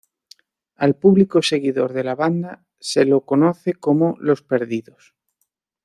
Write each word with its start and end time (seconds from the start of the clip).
Al 0.77 0.95
público 0.95 1.43
seguidor 1.43 1.93
de 1.93 2.03
la 2.03 2.15
banda 2.15 2.65
se 2.79 3.05
lo 3.05 3.21
conoce 3.23 3.73
como 3.75 4.17
"Los 4.19 4.41
Perdidos". 4.41 5.13